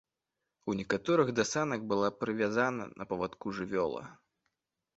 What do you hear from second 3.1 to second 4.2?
павадку жывёла.